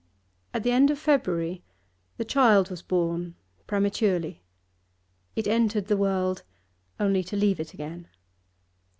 At 0.55 0.63
the 0.63 0.71
end 0.71 0.89
of 0.89 0.97
February 0.97 1.63
the 2.17 2.25
child 2.25 2.71
was 2.71 2.81
born 2.81 3.35
prematurely; 3.67 4.41
it 5.35 5.47
entered 5.47 5.85
the 5.89 5.95
world 5.95 6.41
only 6.99 7.23
to 7.25 7.35
leave 7.35 7.59
it 7.59 7.75
again. 7.75 8.07